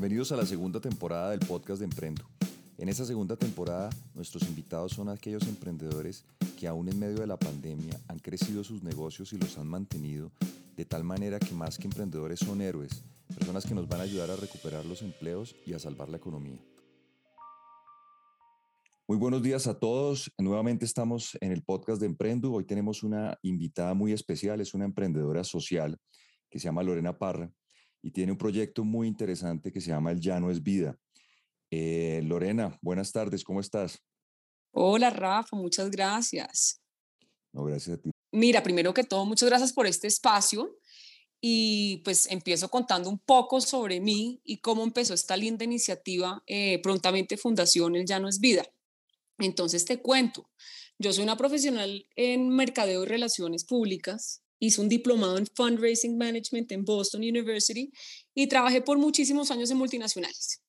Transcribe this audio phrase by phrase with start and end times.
[0.00, 2.24] Bienvenidos a la segunda temporada del podcast de Emprendo.
[2.78, 6.24] En esta segunda temporada, nuestros invitados son aquellos emprendedores
[6.58, 10.32] que aún en medio de la pandemia han crecido sus negocios y los han mantenido
[10.74, 13.04] de tal manera que más que emprendedores son héroes,
[13.34, 16.64] personas que nos van a ayudar a recuperar los empleos y a salvar la economía.
[19.06, 20.32] Muy buenos días a todos.
[20.38, 22.50] Nuevamente estamos en el podcast de Emprendo.
[22.54, 25.98] Hoy tenemos una invitada muy especial, es una emprendedora social
[26.48, 27.52] que se llama Lorena Parra
[28.02, 30.98] y tiene un proyecto muy interesante que se llama El Llano es Vida.
[31.70, 34.02] Eh, Lorena, buenas tardes, ¿cómo estás?
[34.72, 36.80] Hola Rafa, muchas gracias.
[37.52, 38.10] No, gracias a ti.
[38.32, 40.78] Mira, primero que todo, muchas gracias por este espacio
[41.40, 46.80] y pues empiezo contando un poco sobre mí y cómo empezó esta linda iniciativa, eh,
[46.82, 48.64] prontamente Fundación El Llano es Vida.
[49.38, 50.50] Entonces te cuento,
[50.98, 56.70] yo soy una profesional en mercadeo y relaciones públicas, hice un diplomado en fundraising management
[56.70, 57.90] en Boston University
[58.34, 60.62] y trabajé por muchísimos años en multinacionales.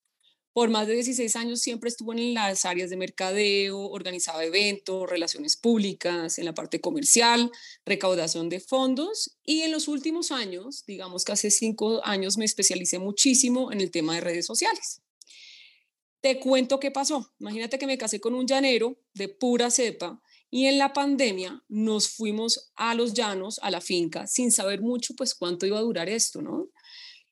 [0.54, 5.56] Por más de 16 años siempre estuve en las áreas de mercadeo, organizaba eventos, relaciones
[5.56, 7.52] públicas, en la parte comercial,
[7.86, 13.00] recaudación de fondos y en los últimos años, digamos que hace cinco años, me especialicé
[13.00, 15.02] muchísimo en el tema de redes sociales.
[16.20, 17.34] Te cuento qué pasó.
[17.40, 22.10] Imagínate que me casé con un llanero de pura cepa y en la pandemia nos
[22.10, 26.10] fuimos a los llanos, a la finca, sin saber mucho pues cuánto iba a durar
[26.10, 26.70] esto, ¿no?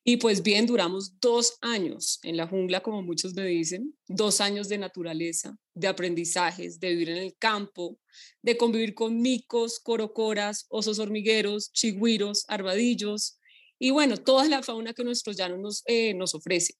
[0.02, 4.70] Y pues bien, duramos dos años en la jungla, como muchos me dicen, dos años
[4.70, 7.98] de naturaleza, de aprendizajes, de vivir en el campo,
[8.40, 13.38] de convivir con micos, corocoras, osos hormigueros, chigüiros, arbadillos
[13.78, 16.74] y bueno, toda la fauna que nuestros llanos nos, eh, ofrece.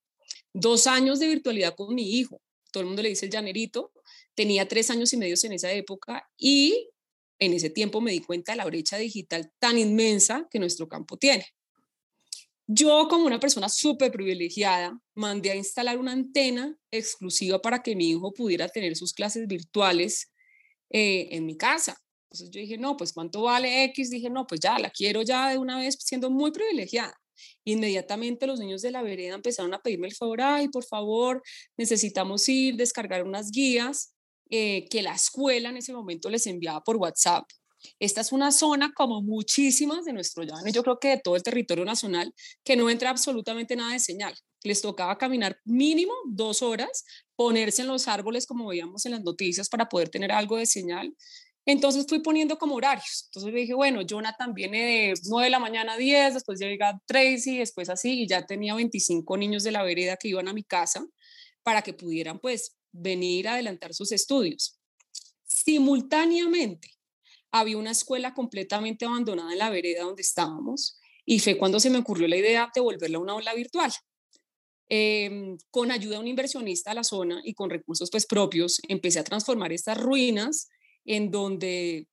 [0.54, 2.40] Dos años de virtualidad con mi hijo,
[2.72, 3.92] todo el mundo le dice llanerito,
[4.34, 6.90] tenía tres años y medio en esa época y
[7.38, 11.16] en ese tiempo me di cuenta de la brecha digital tan inmensa que nuestro campo
[11.16, 11.46] tiene.
[12.66, 18.10] Yo, como una persona súper privilegiada, mandé a instalar una antena exclusiva para que mi
[18.10, 20.30] hijo pudiera tener sus clases virtuales
[20.90, 22.00] eh, en mi casa.
[22.26, 24.10] Entonces yo dije, no, pues ¿cuánto vale X?
[24.10, 27.14] Dije, no, pues ya, la quiero ya de una vez, siendo muy privilegiada.
[27.64, 31.42] Inmediatamente los niños de la vereda empezaron a pedirme el favor, ay, por favor,
[31.76, 34.14] necesitamos ir, descargar unas guías
[34.50, 37.44] eh, que la escuela en ese momento les enviaba por WhatsApp
[37.98, 41.42] esta es una zona como muchísimas de nuestro llano yo creo que de todo el
[41.42, 42.34] territorio nacional
[42.64, 44.34] que no entra absolutamente nada de señal.
[44.62, 47.04] Les tocaba caminar mínimo dos horas,
[47.36, 51.14] ponerse en los árboles como veíamos en las noticias para poder tener algo de señal.
[51.66, 53.24] Entonces fui poniendo como horarios.
[53.26, 57.00] Entonces le dije, bueno, Jonathan viene de 9 de la mañana a 10, después llega
[57.06, 60.64] Tracy, después así, y ya tenía 25 niños de la vereda que iban a mi
[60.64, 61.04] casa
[61.62, 64.78] para que pudieran pues venir a adelantar sus estudios.
[65.44, 66.90] Simultáneamente,
[67.52, 71.98] había una escuela completamente abandonada en la vereda donde estábamos y fue cuando se me
[71.98, 73.92] ocurrió la idea de volverla a una aula virtual.
[74.88, 79.20] Em, con ayuda de un inversionista a la zona y con recursos pues propios, empecé
[79.20, 80.68] a transformar estas ruinas
[81.04, 82.08] en donde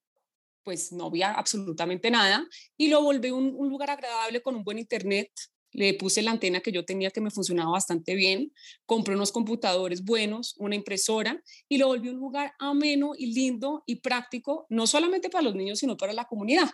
[0.63, 4.77] pues no había absolutamente nada y lo volví un, un lugar agradable con un buen
[4.77, 5.31] internet,
[5.71, 8.53] le puse la antena que yo tenía que me funcionaba bastante bien,
[8.85, 13.97] compré unos computadores buenos, una impresora y lo volví un lugar ameno y lindo y
[13.97, 16.69] práctico, no solamente para los niños, sino para la comunidad.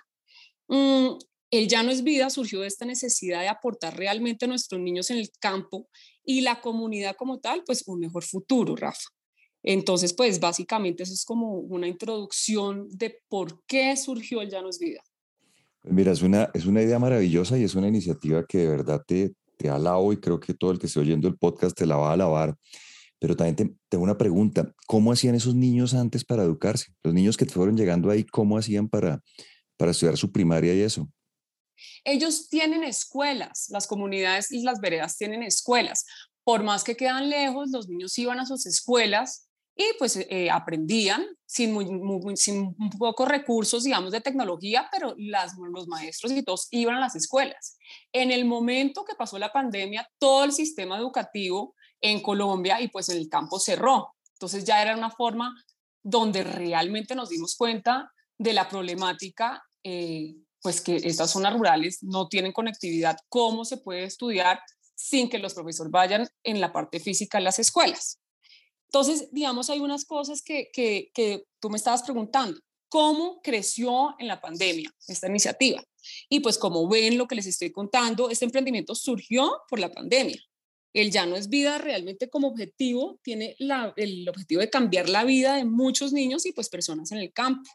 [0.67, 1.17] Mm,
[1.51, 5.11] el Ya no es vida surgió de esta necesidad de aportar realmente a nuestros niños
[5.11, 5.87] en el campo
[6.25, 9.09] y la comunidad como tal, pues un mejor futuro, Rafa.
[9.61, 14.69] Entonces, pues básicamente eso es como una introducción de por qué surgió el Ya no
[14.69, 15.01] es vida.
[15.83, 19.33] Mira, es una, es una idea maravillosa y es una iniciativa que de verdad te,
[19.57, 22.09] te alabo y creo que todo el que esté oyendo el podcast te la va
[22.09, 22.55] a alabar.
[23.19, 26.93] Pero también tengo una pregunta, ¿cómo hacían esos niños antes para educarse?
[27.03, 29.21] Los niños que fueron llegando ahí, ¿cómo hacían para,
[29.77, 31.09] para estudiar su primaria y eso?
[32.05, 36.05] Ellos tienen escuelas, las comunidades y las veredas tienen escuelas.
[36.43, 41.25] Por más que quedan lejos, los niños iban a sus escuelas y pues eh, aprendían
[41.45, 46.95] sin, muy, sin pocos recursos, digamos, de tecnología, pero las, los maestros y todos iban
[46.95, 47.77] a las escuelas.
[48.11, 53.09] En el momento que pasó la pandemia, todo el sistema educativo en Colombia y pues
[53.09, 54.13] en el campo cerró.
[54.33, 55.53] Entonces ya era una forma
[56.03, 62.27] donde realmente nos dimos cuenta de la problemática, eh, pues que estas zonas rurales no
[62.27, 64.59] tienen conectividad, cómo se puede estudiar
[64.95, 68.19] sin que los profesores vayan en la parte física en las escuelas.
[68.93, 72.59] Entonces, digamos, hay unas cosas que, que, tú me estabas preguntando.
[72.89, 75.83] ¿Cómo creció en la pandemia esta iniciativa?
[76.29, 80.39] Y pues como ven lo que les estoy contando, este emprendimiento surgió por la pandemia.
[80.93, 85.23] El ya no es vida realmente como objetivo, tiene la, el objetivo de cambiar la
[85.23, 87.67] vida de muchos niños y pues personas en el campo.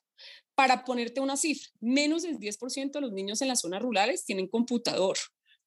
[0.54, 4.46] Para ponerte una cifra, menos del 10% de los niños en las zonas rurales tienen
[4.46, 5.18] computador.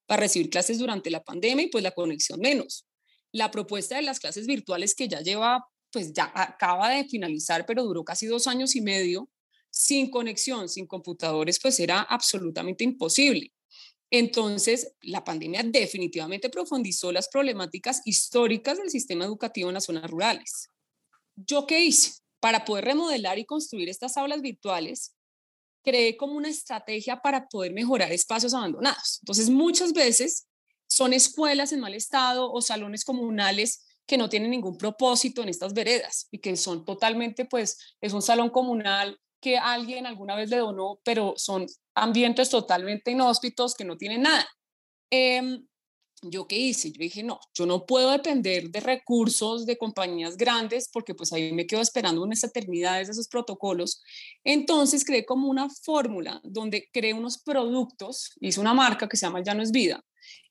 [0.06, 2.86] para recibir clases durante la pandemia y pues la conexión menos.
[3.32, 7.84] La propuesta de las clases virtuales que ya lleva, pues ya acaba de finalizar, pero
[7.84, 9.30] duró casi dos años y medio,
[9.70, 13.52] sin conexión, sin computadores, pues era absolutamente imposible.
[14.12, 20.70] Entonces, la pandemia definitivamente profundizó las problemáticas históricas del sistema educativo en las zonas rurales.
[21.36, 22.20] ¿Yo qué hice?
[22.42, 25.16] Para poder remodelar y construir estas aulas virtuales,
[25.84, 29.20] creé como una estrategia para poder mejorar espacios abandonados.
[29.22, 30.48] Entonces, muchas veces
[30.92, 35.74] son escuelas en mal estado o salones comunales que no tienen ningún propósito en estas
[35.74, 40.58] veredas y que son totalmente, pues, es un salón comunal que alguien alguna vez le
[40.58, 41.66] donó, pero son
[41.96, 44.46] ambientes totalmente inhóspitos que no tienen nada.
[45.10, 45.66] Em,
[46.24, 46.92] ¿Yo qué hice?
[46.92, 51.54] Yo dije, no, yo no puedo depender de recursos de compañías grandes porque pues ahí
[51.54, 54.04] me quedo esperando unas eternidades de esos protocolos.
[54.44, 59.42] Entonces creé como una fórmula donde creé unos productos, hice una marca que se llama
[59.42, 60.04] Ya no es vida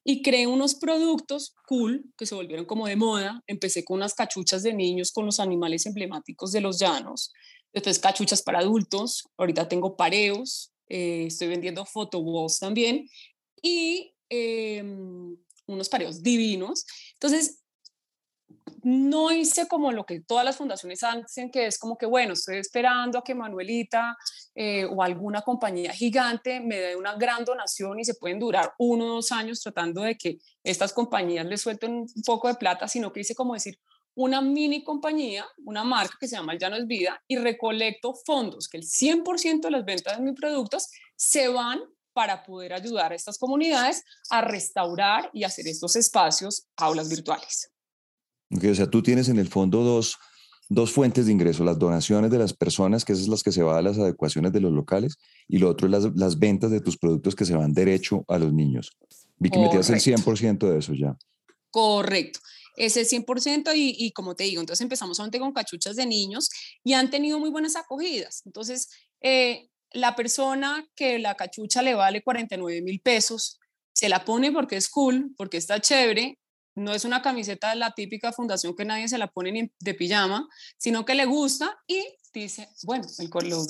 [0.04, 3.42] y creé unos productos cool que se volvieron como de moda.
[3.46, 7.32] Empecé con unas cachuchas de niños con los animales emblemáticos de los llanos,
[7.72, 13.08] después cachuchas para adultos, ahorita tengo pareos, eh, estoy vendiendo photoballs también
[13.62, 14.14] y...
[14.32, 15.36] Em,
[15.70, 16.84] unos pareos divinos.
[17.14, 17.62] Entonces,
[18.82, 22.56] no hice como lo que todas las fundaciones hacen, que es como que, bueno, estoy
[22.58, 24.16] esperando a que Manuelita
[24.54, 29.06] eh, o alguna compañía gigante me dé una gran donación y se pueden durar uno
[29.06, 33.12] o dos años tratando de que estas compañías les suelten un poco de plata, sino
[33.12, 33.78] que hice como decir,
[34.14, 38.68] una mini compañía, una marca que se llama Ya no es vida y recolecto fondos,
[38.68, 41.80] que el 100% de las ventas de mis productos se van
[42.12, 47.70] para poder ayudar a estas comunidades a restaurar y hacer estos espacios aulas virtuales.
[48.50, 50.18] o sea, tú tienes en el fondo dos,
[50.70, 53.62] dos fuentes de ingreso, las donaciones de las personas, que esas son las que se
[53.62, 56.80] van a las adecuaciones de los locales, y lo otro es las, las ventas de
[56.80, 58.96] tus productos que se van derecho a los niños.
[59.36, 61.18] Vi que metías el 100% de eso ya.
[61.70, 62.40] Correcto
[62.76, 66.48] ese 100% y, y, como te digo, entonces empezamos solamente con cachuchas de niños
[66.82, 68.42] y han tenido muy buenas acogidas.
[68.46, 68.88] Entonces,
[69.20, 73.58] eh, la persona que la cachucha le vale 49 mil pesos,
[73.92, 76.38] se la pone porque es cool, porque está chévere,
[76.74, 80.48] no es una camiseta de la típica fundación que nadie se la pone de pijama,
[80.78, 83.06] sino que le gusta y dice, bueno,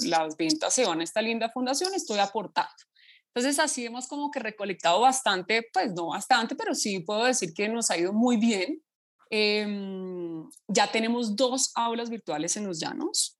[0.04, 2.70] las ventas se van a esta linda fundación, estoy aportando.
[3.34, 7.68] Entonces así hemos como que recolectado bastante, pues no bastante, pero sí puedo decir que
[7.68, 8.82] nos ha ido muy bien.
[9.30, 13.38] Em, ya tenemos dos aulas virtuales en los llanos,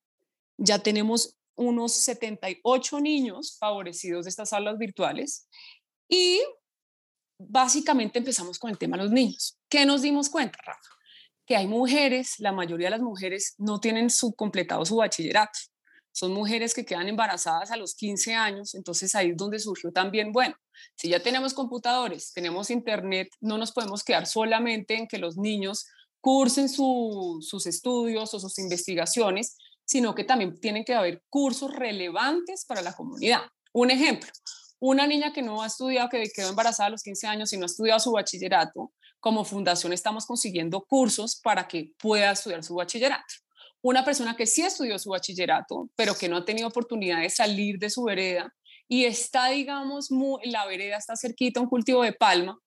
[0.57, 5.49] ya tenemos unos 78 niños favorecidos de estas aulas virtuales
[6.09, 6.41] y
[7.49, 9.59] básicamente empezamos con el tema de los niños.
[9.69, 10.91] ¿Qué nos dimos cuenta, Rafa?
[11.47, 15.59] Que hay mujeres, la mayoría de las mujeres no tienen su, completado su bachillerato.
[16.13, 20.33] Son mujeres que quedan embarazadas a los 15 años, entonces ahí es donde surgió también,
[20.33, 20.57] bueno,
[20.97, 25.87] si ya tenemos computadores, tenemos internet, no nos podemos quedar solamente en que los niños
[26.21, 32.83] cursen sus estudios o sus investigaciones, sino que también tienen que haber cursos relevantes para
[32.83, 33.43] la comunidad.
[33.73, 34.31] Un ejemplo,
[34.81, 37.65] una niña que no ha estudiado, que quedó embarazada a los 15 años y no
[37.65, 43.35] ha estudiado su bachillerato, como fundación estamos consiguiendo cursos para que pueda estudiar su bachillerato.
[43.83, 47.79] Una persona que sí estudió su bachillerato, pero que no ha tenido oportunidad de salir
[47.79, 48.55] de su vereda
[48.89, 50.09] y está, digamos,
[50.43, 52.59] la vereda está cerquita un cultivo de palma,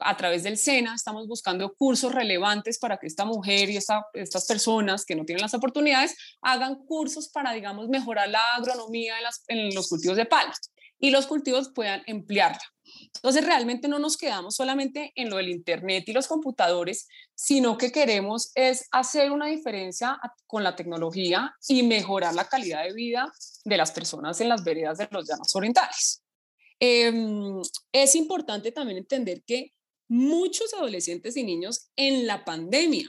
[0.00, 5.04] a través del SENA estamos buscando cursos relevantes para que esta mujer y estas personas
[5.04, 9.14] que no tienen las oportunidades hagan cursos para, digamos, mejorar la agronomía
[9.48, 10.54] en, los cultivos de palma
[11.00, 12.60] y los cultivos puedan emplearla.
[13.14, 17.90] Entonces, realmente no nos quedamos solamente en lo del Internet y los computadores, sino que
[17.92, 23.32] queremos es hacer una diferencia con la tecnología y mejorar la calidad de vida
[23.64, 26.22] de las personas en las veredas de los llanos orientales.
[26.78, 27.60] Em,
[27.92, 29.72] es importante también entender que
[30.08, 33.08] muchos adolescentes y niños en la pandemia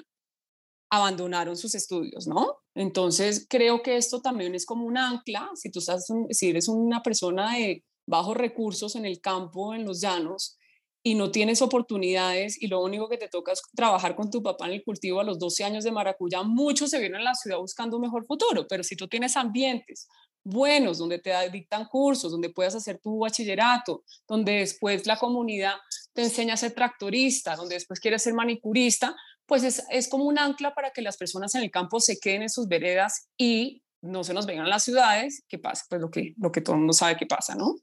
[0.91, 2.57] abandonaron sus estudios, ¿no?
[2.75, 7.01] Entonces, creo que esto también es como un ancla, si tú estás, si eres una
[7.01, 10.57] persona de bajos recursos en el campo, en los llanos,
[11.03, 14.67] y no tienes oportunidades y lo único que te toca es trabajar con tu papá
[14.67, 17.57] en el cultivo a los 12 años de maracuyá, muchos se vienen a la ciudad
[17.57, 20.07] buscando un mejor futuro, pero si tú tienes ambientes
[20.43, 25.75] buenos, donde te dictan cursos, donde puedas hacer tu bachillerato, donde después la comunidad
[26.13, 29.15] te enseña a ser tractorista, donde después quieres ser manicurista,
[29.51, 32.43] pues es, es como un ancla para que las personas en el campo se queden
[32.43, 36.09] en sus veredas y no se nos vengan a las ciudades, que pasa pues lo
[36.09, 37.75] que, lo que todo el mundo sabe que pasa, ¿no?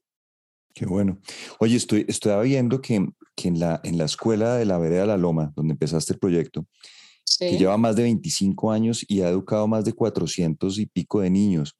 [0.73, 1.21] Qué bueno.
[1.61, 3.07] Oye, estoy, estoy viendo que,
[3.37, 6.65] que en, la, en la escuela de la vereda La Loma, donde empezaste el proyecto,
[7.39, 11.29] que lleva más de 25 años y ha educado más de 400 y pico de
[11.29, 11.77] niños.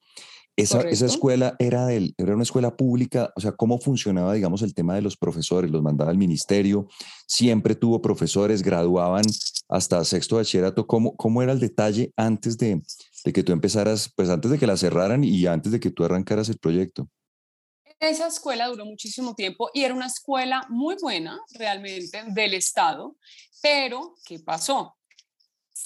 [0.55, 4.75] Esa, esa, escuela era, del, era una escuela pública, o sea, ¿cómo funcionaba, digamos, el
[4.75, 5.71] tema de los profesores?
[5.71, 6.87] ¿Los mandaba el ministerio?
[7.25, 8.61] ¿Siempre tuvo profesores?
[8.61, 9.23] ¿Graduaban
[9.69, 10.85] hasta sexto bachillerato?
[10.87, 12.81] ¿Cómo, cómo era el detalle antes de,
[13.23, 16.03] de que tú empezaras, pues antes de que la cerraran y antes de que tú
[16.03, 17.07] arrancaras el proyecto?
[17.99, 23.15] Esa escuela duró muchísimo tiempo y era una escuela muy buena realmente del Estado,
[23.61, 24.97] pero ¿qué pasó?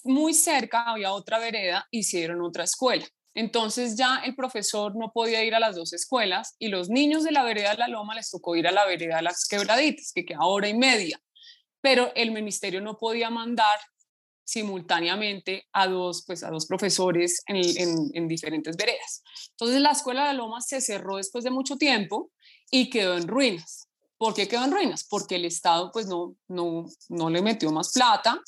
[0.03, 3.05] Muy cerca había otra vereda, hicieron otra escuela.
[3.33, 7.31] Entonces ya el profesor no podía ir a las dos escuelas y los niños de
[7.31, 10.23] la vereda de la Loma les tocó ir a la vereda de las Quebraditas, que
[10.23, 11.19] queda hora y media.
[11.83, 13.77] Pero el ministerio no podía mandar
[14.45, 17.61] simultáneamente a dos, pues, a dos profesores en,
[18.13, 19.21] en, diferentes veredas.
[19.51, 22.31] Entonces la escuela de la Loma se cerró después de mucho tiempo
[22.71, 23.89] y quedó en ruinas.
[24.17, 25.05] ¿Por qué quedó en ruinas?
[25.09, 28.41] Porque el Estado pues no, no, no le metió más plata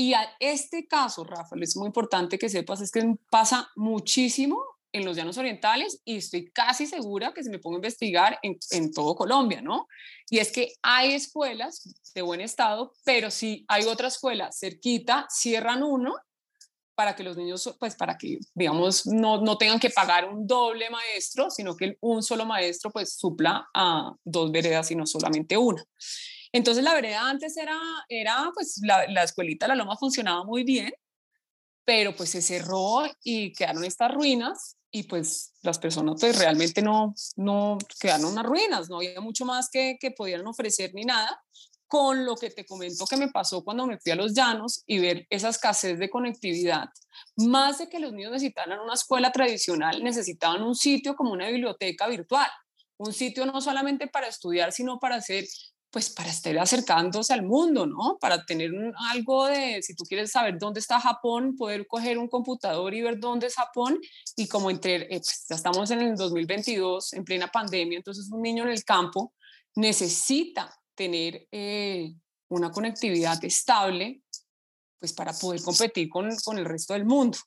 [0.00, 4.58] y a este caso, Rafael, es muy importante que sepas, es que pasa muchísimo
[4.92, 8.58] en los llanos orientales y estoy casi segura que se me pongo a investigar en,
[8.70, 9.86] en, todo Colombia, ¿no?
[10.28, 15.82] Y es que hay escuelas de buen estado, pero si hay otra escuela cerquita, cierran
[15.82, 16.14] uno
[17.00, 20.90] para que los niños, pues para que, digamos, no, no tengan que pagar un doble
[20.90, 25.82] maestro, sino que un solo maestro pues supla a dos veredas y no solamente una.
[26.52, 27.78] Entonces la vereda antes era,
[28.08, 30.92] era pues la, la escuelita La Loma funcionaba muy bien,
[31.86, 37.14] pero pues se cerró y quedaron estas ruinas y pues las personas pues realmente no,
[37.36, 41.42] no quedaron unas ruinas, no había mucho más que, que pudieran ofrecer ni nada,
[41.90, 45.00] con lo que te comento que me pasó cuando me fui a los llanos y
[45.00, 46.88] ver esa escasez de conectividad.
[47.36, 52.06] Más de que los niños necesitaran una escuela tradicional, necesitaban un sitio como una biblioteca
[52.06, 52.48] virtual,
[52.96, 55.46] un sitio no solamente para estudiar, sino para hacer
[55.90, 58.16] pues para estar acercándose al mundo, ¿no?
[58.20, 58.70] Para tener
[59.10, 63.18] algo de, si tú quieres saber dónde está Japón, poder coger un computador y ver
[63.18, 64.00] dónde es Japón
[64.36, 68.42] y como entre, eh, pues ya estamos en el 2022, en plena pandemia, entonces un
[68.42, 69.34] niño en el campo
[69.74, 72.14] necesita tener eh,
[72.48, 74.22] una conectividad estable,
[74.98, 77.38] pues para poder competir con, con el resto del mundo.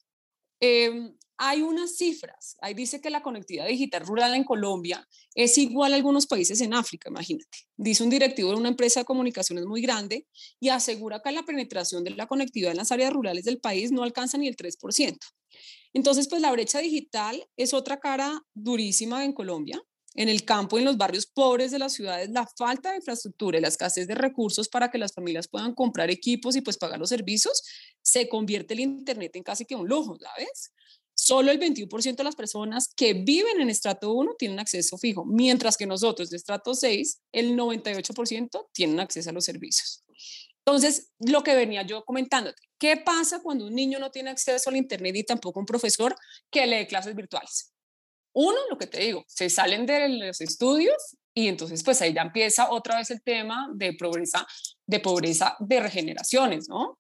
[0.60, 1.14] Eh,
[1.46, 5.98] hay unas cifras, ahí dice que la conectividad digital rural en Colombia es igual a
[5.98, 7.58] algunos países en África, imagínate.
[7.76, 10.26] Dice un directivo de una empresa de comunicaciones muy grande
[10.62, 14.04] y asegura que la penetración de la conectividad en las áreas rurales del país no
[14.04, 15.18] alcanza ni el 3%.
[15.92, 19.82] Entonces, pues la brecha digital es otra cara durísima en Colombia.
[20.16, 23.62] En el campo en los barrios pobres de las ciudades, la falta de infraestructura y
[23.62, 27.10] la escasez de recursos para que las familias puedan comprar equipos y pues pagar los
[27.10, 27.64] servicios,
[28.04, 30.72] se convierte el Internet en casi que un lujo, ¿sabes?
[31.24, 35.78] Solo el 21% de las personas que viven en estrato 1 tienen acceso fijo, mientras
[35.78, 40.04] que nosotros de estrato 6, el 98% tienen acceso a los servicios.
[40.66, 44.76] Entonces, lo que venía yo comentándote, ¿qué pasa cuando un niño no tiene acceso al
[44.76, 46.14] Internet y tampoco un profesor
[46.52, 47.72] que lee clases virtuales?
[48.34, 52.24] Uno, lo que te digo, se salen de los estudios y entonces pues ahí ya
[52.24, 54.46] empieza otra vez el tema de pobreza,
[54.86, 57.00] de pobreza de regeneraciones, ¿no?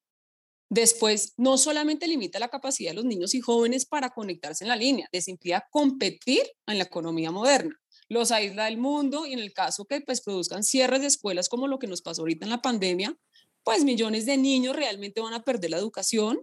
[0.73, 4.75] Después, no solamente limita la capacidad de los niños y jóvenes para conectarse en la
[4.75, 7.79] línea, les implica competir en la economía moderna.
[8.09, 11.67] Los aísla del mundo y en el caso que pues produzcan cierres de escuelas como
[11.67, 13.15] lo que nos pasó ahorita en la pandemia,
[13.63, 16.41] pues millones de niños realmente van a perder la educación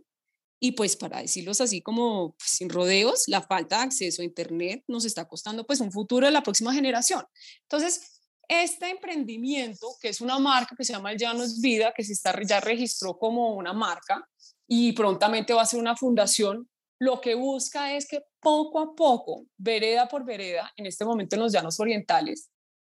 [0.60, 4.84] y pues para decirlos así como pues, sin rodeos, la falta de acceso a Internet
[4.86, 7.24] nos está costando pues un futuro de la próxima generación.
[7.62, 8.19] Entonces,
[8.50, 12.34] este emprendimiento, que es una marca que se llama El Llanos Vida, que se está,
[12.42, 14.28] ya registró como una marca
[14.66, 19.44] y prontamente va a ser una fundación, lo que busca es que poco a poco,
[19.56, 22.50] vereda por vereda, en este momento en los llanos orientales,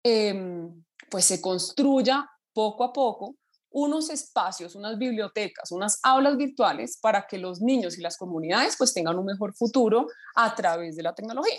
[0.04, 3.35] em, pues se construya poco a poco
[3.71, 8.95] unos espacios, unas bibliotecas, unas aulas virtuales para que los niños y las comunidades pues
[8.95, 11.59] tengan un mejor futuro a través de la tecnología.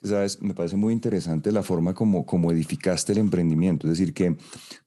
[0.00, 4.36] Sabes, me parece muy interesante la forma como, como edificaste el emprendimiento, es decir, que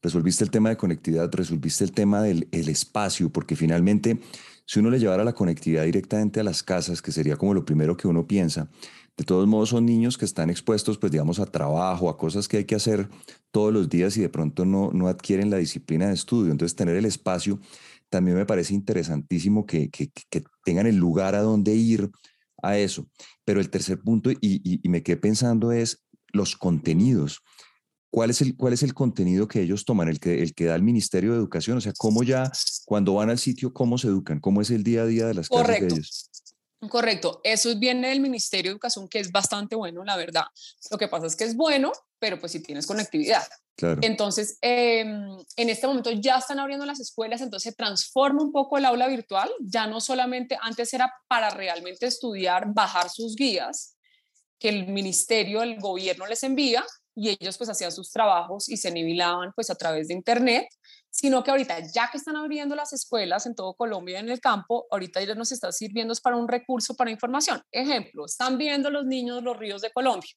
[0.01, 4.21] resolviste el tema de conectividad, resolviste el tema del el espacio, porque finalmente,
[4.65, 7.97] si uno le llevara la conectividad directamente a las casas, que sería como lo primero
[7.97, 8.69] que uno piensa,
[9.17, 12.57] de todos modos son niños que están expuestos, pues digamos, a trabajo, a cosas que
[12.57, 13.09] hay que hacer
[13.51, 16.53] todos los días y de pronto no, no adquieren la disciplina de estudio.
[16.53, 17.59] Entonces, tener el espacio
[18.09, 22.09] también me parece interesantísimo que, que, que tengan el lugar a donde ir
[22.61, 23.07] a eso.
[23.45, 27.41] Pero el tercer punto, y, me quedé pensando, es los contenidos.
[28.09, 30.75] ¿Cuál es, el, ¿Cuál es el contenido que ellos toman, el que, el que da
[30.75, 31.77] el Ministerio de Educación?
[31.77, 32.51] O sea, ¿cómo ya,
[32.85, 34.39] cuando van al sitio, cómo se educan?
[34.39, 36.30] ¿Cómo es el día a día de las clases de ellos?
[36.89, 40.45] Correcto, eso viene del Ministerio de Educación, que es bastante bueno, la verdad.
[40.89, 43.43] Lo que pasa es que es bueno, pero pues si tienes conectividad.
[44.01, 48.77] Entonces, em, en este momento ya están abriendo las escuelas, entonces se transforma un poco
[48.77, 53.95] el aula virtual, ya no solamente antes era para realmente estudiar, bajar sus guías,
[54.59, 56.85] que el ministerio, el gobierno les envía
[57.15, 60.67] y ellos pues hacían sus trabajos y se nivelaban pues a través de internet,
[61.11, 64.87] sino que ahorita ya que están abriendo las escuelas en todo Colombia en el campo,
[64.89, 67.61] ahorita ya nos está sirviendo para un recurso para información.
[67.71, 70.31] Ejemplo, están viendo los niños los ríos de Colombia.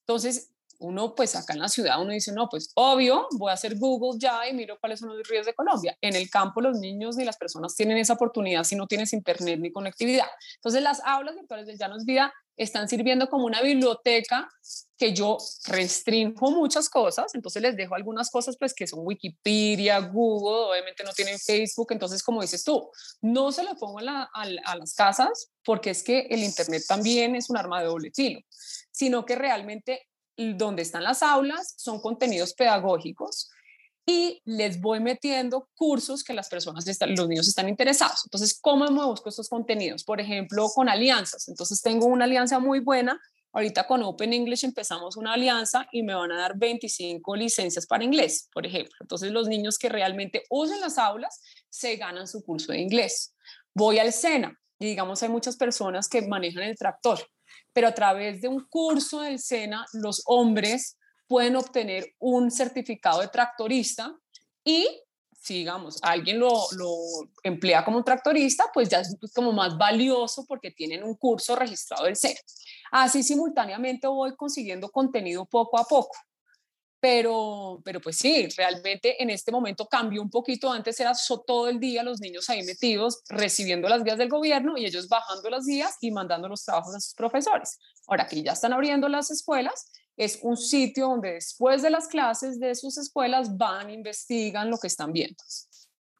[0.00, 3.76] Entonces, uno pues acá en la ciudad uno dice, no, pues obvio, voy a hacer
[3.76, 5.96] Google ya y miro cuáles son los ríos de Colombia.
[6.00, 9.58] En el campo los niños ni las personas tienen esa oportunidad si no tienes internet
[9.60, 10.26] ni conectividad.
[10.56, 14.48] Entonces las aulas virtuales del Llanos Vida están sirviendo como una biblioteca
[14.96, 20.70] que yo restringo muchas cosas, entonces les dejo algunas cosas pues que son Wikipedia, Google,
[20.70, 22.90] obviamente no tienen Facebook, entonces como dices tú,
[23.20, 27.50] no se lo pongo a, a las casas porque es que el Internet también es
[27.50, 28.40] un arma de doble filo,
[28.90, 33.50] sino que realmente donde están las aulas son contenidos pedagógicos
[34.06, 38.22] y les voy metiendo cursos que las personas, los niños están interesados.
[38.24, 40.04] Entonces, ¿cómo me busco estos contenidos?
[40.04, 41.48] Por ejemplo, con alianzas.
[41.48, 43.20] Entonces, tengo una alianza muy buena.
[43.52, 48.04] Ahorita con Open English empezamos una alianza y me van a dar 25 licencias para
[48.04, 48.94] inglés, por ejemplo.
[49.00, 53.34] Entonces, los niños que realmente usen las aulas se ganan su curso de inglés.
[53.74, 57.18] Voy al SENA y digamos, hay muchas personas que manejan el tractor
[57.76, 63.28] pero a través de un curso del SENA, los hombres pueden obtener un certificado de
[63.28, 64.16] tractorista
[64.64, 64.88] y
[65.32, 66.96] si digamos alguien lo, lo,
[67.42, 72.16] emplea como tractorista, pues ya es como más valioso porque tienen un curso registrado del
[72.16, 72.40] SENA.
[72.90, 76.16] Así simultáneamente voy consiguiendo contenido poco a poco.
[77.08, 80.72] Pero, pero pues sí, realmente en este momento cambió un poquito.
[80.72, 81.12] Antes era
[81.46, 85.48] todo el día los niños ahí metidos recibiendo las guías del gobierno y ellos bajando
[85.48, 87.78] las guías y mandando los trabajos a sus profesores.
[88.08, 92.58] Ahora que ya están abriendo las escuelas, es un sitio donde después de las clases
[92.58, 95.36] de sus escuelas van, investigan lo que están viendo.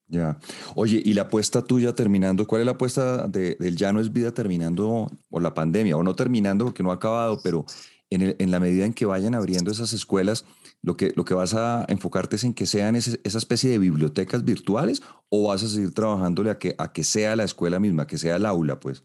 [0.06, 0.38] Ya.
[0.76, 4.12] Oye, y la apuesta tuya terminando, ¿cuál es la apuesta de, del Ya no es
[4.12, 7.66] vida terminando por la pandemia o no terminando porque no ha acabado, pero
[8.08, 10.44] en, en la medida en que vayan abriendo esas escuelas,
[10.82, 14.44] lo que, lo que vas a enfocarte es en que sean esa especie de bibliotecas
[14.44, 18.18] virtuales o vas a seguir trabajándole a que, a que sea la escuela misma, que
[18.18, 19.02] sea el aula, pues?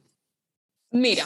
[0.91, 1.25] Mira,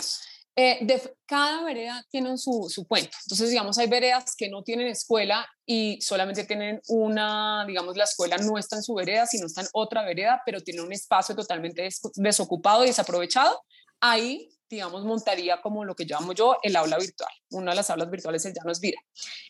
[0.58, 3.18] eh, de, cada vereda tiene su, su cuento.
[3.26, 8.38] Entonces, digamos, hay veredas que no tienen escuela y solamente tienen una, digamos, la escuela
[8.38, 11.90] no está en su vereda, sino está en otra vereda, pero tiene un espacio totalmente
[12.16, 13.62] desocupado y desaprovechado.
[14.00, 17.32] Ahí digamos, montaría como lo que llamo yo el aula virtual.
[17.52, 18.98] Una de las aulas virtuales es Ya no es vida.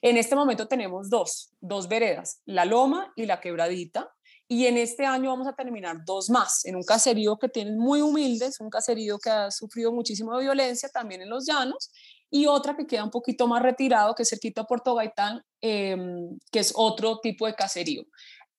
[0.01, 4.11] En este momento tenemos dos, dos veredas, la Loma y la Quebradita.
[4.47, 8.01] Y en este año vamos a terminar dos más, en un caserío que tienen muy
[8.01, 11.89] humildes, un caserío que ha sufrido muchísimo violencia también en los llanos,
[12.29, 16.37] y otra que queda un poquito más retirado, que es cerquita a Puerto Gaitán, em,
[16.51, 18.03] que es otro tipo de caserío.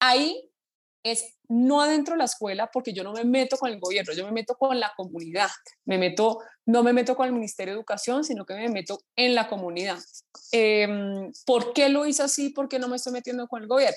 [0.00, 0.50] Ahí
[1.10, 4.24] es no adentro de la escuela porque yo no me meto con el gobierno, yo
[4.24, 5.48] me meto con la comunidad,
[5.84, 9.34] me meto, no me meto con el Ministerio de Educación, sino que me meto en
[9.34, 9.98] la comunidad.
[10.50, 12.50] Em, ¿Por qué lo hice así?
[12.50, 13.96] ¿Por qué no me estoy metiendo con el gobierno?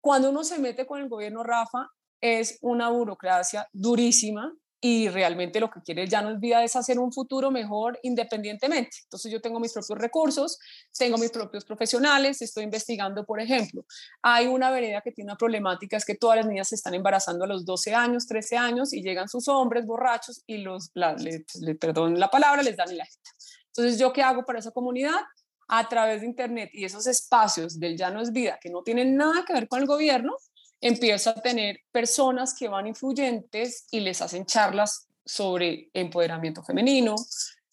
[0.00, 1.88] Cuando uno se mete con el gobierno, Rafa,
[2.20, 6.98] es una burocracia durísima y realmente lo que quiere ya no es vida es hacer
[6.98, 8.98] un futuro mejor independientemente.
[9.04, 10.58] Entonces yo tengo mis propios recursos,
[10.98, 13.84] tengo mis propios profesionales, estoy investigando, por ejemplo,
[14.22, 17.44] hay una vereda que tiene una problemática, es que todas las niñas se están embarazando
[17.44, 21.44] a los 12 años, 13 años y llegan sus hombres borrachos y los, la, le,
[21.76, 23.30] perdón la palabra, les dan la jeta.
[23.68, 25.20] Entonces yo qué hago para esa comunidad?
[25.66, 29.16] A través de Internet y esos espacios del ya no es vida que no tienen
[29.16, 30.36] nada que ver con el gobierno,
[30.84, 37.14] empiezo a tener personas que van influyentes y les hacen charlas sobre empoderamiento femenino,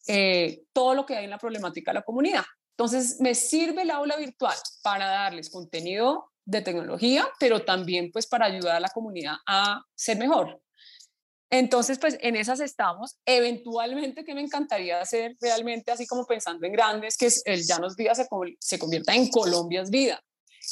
[0.08, 2.45] eh, todo lo que hay en la problemática de la comunidad.
[2.78, 8.45] Entonces, me sirve el aula virtual para darles contenido de tecnología, pero también pues para
[8.45, 10.62] ayudar a la comunidad a ser mejor.
[11.50, 13.17] Entonces, pues en esas estamos.
[13.26, 18.15] Eventualmente, que me encantaría hacer realmente, así como pensando en grandes, que el Llanos Vida
[18.15, 18.26] se,
[18.58, 20.24] se convierta en Colombia's Vida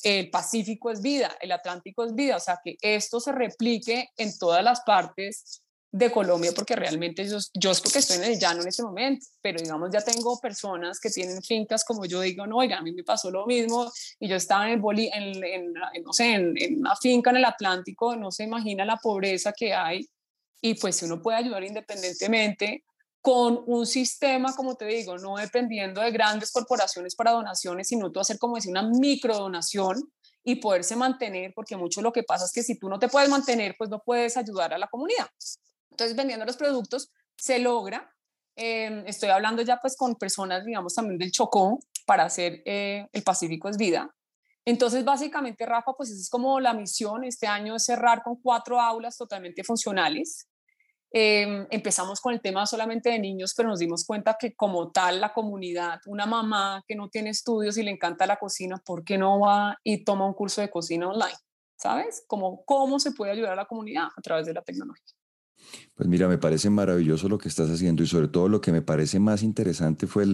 [0.04, 4.38] el Pacífico es vida, el Atlántico es vida, o sea, que esto se replique en
[4.38, 8.62] todas las partes de Colombia, porque realmente yo, yo es porque estoy en el llano
[8.62, 12.58] en ese momento, pero digamos ya tengo personas que tienen fincas como yo digo, no,
[12.58, 15.74] oiga, a mí me pasó lo mismo y yo estaba en el boli, en, en,
[16.04, 20.08] no sé, en, una finca en el Atlántico, no se imagina la pobreza que hay
[20.62, 22.84] y pues si uno puede ayudar independientemente,
[23.22, 28.20] con un sistema, como te digo, no dependiendo de grandes corporaciones para donaciones, sino tú
[28.20, 30.12] hacer como decir una microdonación
[30.44, 33.30] y poderse mantener, porque mucho lo que pasa es que si tú no te puedes
[33.30, 35.28] mantener, pues no puedes ayudar a la comunidad.
[35.92, 38.10] Entonces, vendiendo los productos se logra.
[38.56, 43.24] Em, estoy hablando ya pues con personas, digamos, también del Chocó para hacer eh, el
[43.24, 44.14] Pacífico es vida.
[44.66, 47.24] Entonces, básicamente, Rafa, pues esa es como la misión.
[47.24, 50.49] Este año es cerrar con cuatro aulas totalmente funcionales
[51.12, 55.20] Em, empezamos con el tema solamente de niños, pero nos dimos cuenta que como tal
[55.20, 59.18] la comunidad, una mamá que no tiene estudios y le encanta la cocina, ¿por qué
[59.18, 61.38] no va y toma un curso de cocina online?
[61.78, 62.24] ¿Sabes?
[62.28, 65.06] Como cómo se puede ayudar a la comunidad a través de la tecnología.
[65.96, 68.82] Pues mira, me parece maravilloso lo que estás haciendo y sobre todo lo que me
[68.82, 70.26] parece más interesante fue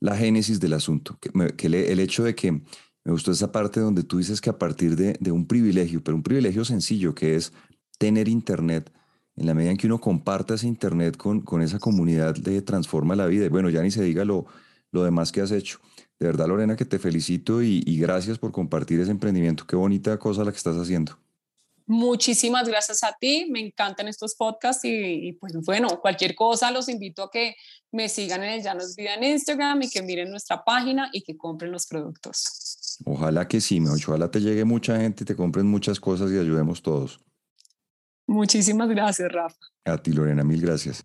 [0.00, 4.18] la génesis del asunto, que, el hecho de que me gustó esa parte donde tú
[4.18, 7.52] dices que a partir de, de un privilegio, pero un privilegio sencillo que es
[7.98, 8.92] tener internet,
[9.40, 13.16] en la medida en que uno comparta ese Internet con, con esa comunidad, le transforma
[13.16, 13.46] la vida.
[13.46, 14.44] Y bueno, ya ni se diga lo,
[14.92, 15.80] lo demás que has hecho.
[16.18, 19.66] De verdad, Lorena, que te felicito y, gracias por compartir ese emprendimiento.
[19.66, 21.18] Qué bonita cosa la que estás haciendo.
[21.86, 27.22] Muchísimas gracias a ti, me encantan estos podcasts y, pues bueno, cualquier cosa los invito
[27.22, 27.56] a que
[27.90, 31.38] me sigan en el Llanos Vida en Instagram y que miren nuestra página y que
[31.38, 32.98] compren los productos.
[33.06, 36.82] Ojalá que sí, ojalá te llegue mucha gente y te compren muchas cosas y ayudemos
[36.82, 37.18] todos.
[38.30, 39.56] Muchísimas gracias, Rafa.
[39.84, 41.04] A ti, Lorena, mil gracias.